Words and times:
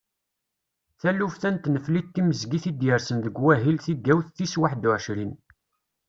Taluft-a 0.99 1.49
n 1.51 1.55
tneflit 1.57 2.07
timezgit 2.13 2.65
i 2.69 2.71
d-yersen 2.73 3.17
deg 3.25 3.35
wahil 3.43 3.77
tigawt 3.85 4.27
tis 4.35 4.53
waḥedd 4.59 4.83
u 4.89 4.91
ɛecrin. 4.97 5.33